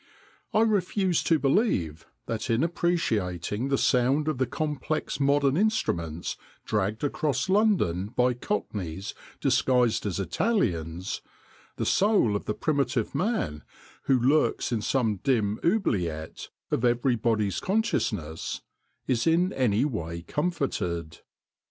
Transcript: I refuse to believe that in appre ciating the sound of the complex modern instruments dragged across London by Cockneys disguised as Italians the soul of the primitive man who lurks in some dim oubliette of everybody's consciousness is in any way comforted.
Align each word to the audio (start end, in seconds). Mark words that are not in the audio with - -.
I 0.51 0.61
refuse 0.61 1.21
to 1.25 1.37
believe 1.37 2.07
that 2.25 2.49
in 2.49 2.61
appre 2.61 2.93
ciating 2.95 3.69
the 3.69 3.77
sound 3.77 4.27
of 4.27 4.39
the 4.39 4.47
complex 4.47 5.19
modern 5.19 5.55
instruments 5.55 6.37
dragged 6.65 7.03
across 7.03 7.49
London 7.49 8.07
by 8.07 8.33
Cockneys 8.33 9.13
disguised 9.39 10.07
as 10.07 10.19
Italians 10.19 11.21
the 11.75 11.85
soul 11.85 12.35
of 12.35 12.45
the 12.45 12.55
primitive 12.55 13.13
man 13.13 13.61
who 14.05 14.19
lurks 14.19 14.71
in 14.71 14.81
some 14.81 15.17
dim 15.17 15.59
oubliette 15.63 16.49
of 16.71 16.83
everybody's 16.83 17.59
consciousness 17.59 18.61
is 19.05 19.27
in 19.27 19.53
any 19.53 19.85
way 19.85 20.23
comforted. 20.23 21.19